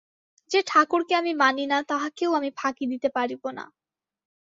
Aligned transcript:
যে-ঠাকুরকে 0.51 1.13
আমি 1.15 1.33
মানি 1.33 1.63
না 1.65 1.77
তাহাকেও 1.83 2.31
আমি 2.33 2.49
ফাঁকি 2.57 2.85
দিতে 2.87 3.09
পারিব 3.09 3.43
না। 3.57 3.65